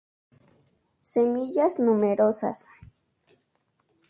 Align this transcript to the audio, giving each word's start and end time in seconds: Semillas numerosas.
Semillas 1.11 1.77
numerosas. 1.77 2.65